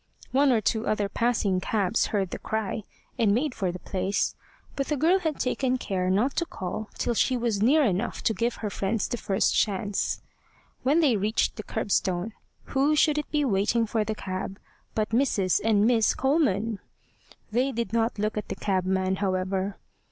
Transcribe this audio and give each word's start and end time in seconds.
One 0.31 0.51
or 0.51 0.61
two 0.61 0.87
other 0.87 1.07
passing 1.07 1.59
cabs 1.61 2.07
heard 2.07 2.31
the 2.31 2.39
cry, 2.39 2.81
and 3.19 3.35
made 3.35 3.53
for 3.53 3.71
the 3.71 3.77
place, 3.77 4.33
but 4.75 4.87
the 4.87 4.97
girl 4.97 5.19
had 5.19 5.39
taken 5.39 5.77
care 5.77 6.09
not 6.09 6.35
to 6.37 6.45
call 6.47 6.89
till 6.97 7.13
she 7.13 7.37
was 7.37 7.61
near 7.61 7.83
enough 7.83 8.23
to 8.23 8.33
give 8.33 8.55
her 8.65 8.71
friends 8.71 9.07
the 9.07 9.17
first 9.17 9.53
chance. 9.55 10.23
When 10.81 11.01
they 11.01 11.17
reached 11.17 11.55
the 11.55 11.61
curbstone 11.61 12.33
who 12.73 12.95
should 12.95 13.19
it 13.19 13.29
be 13.29 13.45
waiting 13.45 13.85
for 13.85 14.03
the 14.03 14.15
cab 14.15 14.57
but 14.95 15.09
Mrs. 15.11 15.61
and 15.63 15.85
Miss 15.85 16.15
Coleman! 16.15 16.79
They 17.51 17.71
did 17.71 17.93
not 17.93 18.17
look 18.17 18.39
at 18.39 18.47
the 18.49 18.55
cabman, 18.55 19.17
however. 19.17 19.77